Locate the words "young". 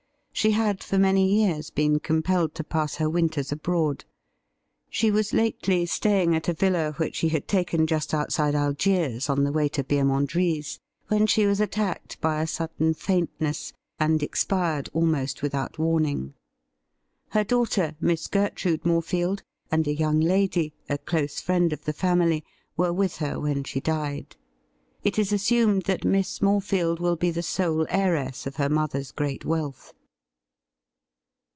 19.93-20.19